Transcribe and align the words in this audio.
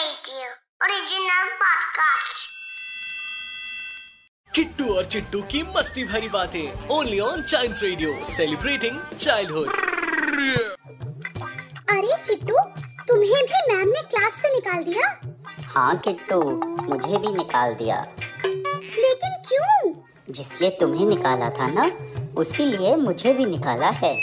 Original 0.00 1.48
podcast. 1.62 2.38
Kittu 4.54 4.94
और 4.94 5.04
चिट्टू 5.04 5.42
की 5.42 5.62
मस्ती 5.62 6.04
भरी 6.04 6.28
बातें 6.28 6.88
only 6.88 7.20
on 7.20 7.42
Child 7.42 7.76
Radio 7.82 8.32
celebrating 8.36 9.00
childhood 9.18 9.68
अरे 11.90 12.22
चिट्टू 12.22 12.54
तुम्हें 13.08 13.44
भी 13.44 13.74
मैम 13.74 13.88
ने 13.88 14.02
क्लास 14.02 14.32
से 14.32 14.48
निकाल 14.48 14.84
दिया? 14.84 15.20
हाँ 15.66 15.96
किट्टू 15.96 16.42
मुझे 16.64 17.18
भी 17.18 17.36
निकाल 17.36 17.74
दिया। 17.74 18.06
लेकिन 18.76 19.42
क्यों? 19.48 19.94
जिसलिए 20.30 20.70
तुम्हें 20.70 21.06
निकाला 21.06 21.50
था 21.50 21.66
ना 21.66 21.90
उसी 22.40 22.64
लिए 22.64 22.96
मुझे 22.96 23.34
भी 23.34 23.46
निकाला 23.46 23.90
है। 23.90 24.14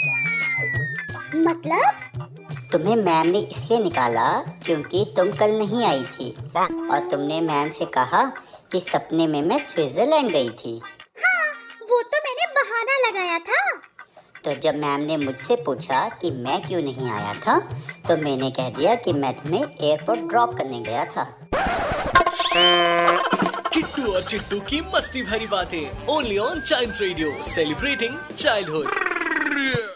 मतलब? 1.36 2.27
तुम्हें 2.72 2.96
मैम 2.96 3.28
ने 3.28 3.40
इसलिए 3.40 3.80
निकाला 3.84 4.28
क्योंकि 4.66 5.06
तुम 5.18 5.32
कल 5.32 5.52
नहीं 5.60 5.84
आई 5.86 6.04
थी। 6.04 6.30
और 6.56 7.08
तुमने 7.12 7.40
मैम 7.42 7.70
से 7.72 7.86
कहा 7.94 8.23
कि 8.72 8.80
सपने 8.88 9.28
में 9.28 9.42
मैं 9.42 9.60
स्विट्जरलैंड 9.66 10.32
गई 10.32 10.50
थी। 10.60 10.80
हाँ 11.23 11.45
वो 11.90 12.02
तो 12.04 12.18
मैंने 12.26 12.48
बहाना 12.56 12.98
लगाया 13.08 13.38
था। 13.40 13.64
तो 14.44 14.60
जब 14.62 14.76
मैम 14.76 15.02
ने 15.02 15.18
मुझसे 15.18 15.56
पूछा 15.66 16.08
कि 16.22 16.32
मैं 16.34 16.62
क्यों 16.64 16.82
नहीं 16.82 17.10
आया 17.12 17.34
था 17.36 17.60
तो 18.08 18.18
मैंने 18.18 18.52
कह 18.52 18.70
दिया 18.70 18.95
कि 18.95 19.14
मैं 19.14 19.34
तुम्हें 19.34 19.64
एयरपोर्ट 19.64 20.30
ड्रॉप 20.30 20.56
करने 20.58 20.80
गया 20.80 21.06
था। 21.06 21.23
किट्टू 23.73 24.12
और 24.14 24.23
चिट्टू 24.23 24.60
की 24.60 24.82
मस्ती 24.95 25.23
भरी 25.23 25.48
बातें 25.48 26.08
only 26.08 26.38
on 26.38 26.62
Child 26.62 27.02
Radio 27.02 27.36
celebrating 27.48 28.18
childhood 28.38 29.95